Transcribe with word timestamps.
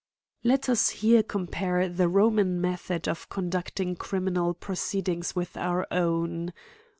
Let 0.43 0.67
us 0.67 0.89
here 0.89 1.21
compare 1.21 1.87
the 1.87 2.07
Roman 2.09 2.59
method 2.59 3.07
of 3.07 3.29
conducting 3.29 3.95
criminal 3.95 4.55
proceedings 4.55 5.35
with 5.35 5.55
our 5.55 5.85
own. 5.91 6.53